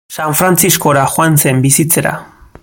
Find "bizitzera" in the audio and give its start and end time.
1.67-2.17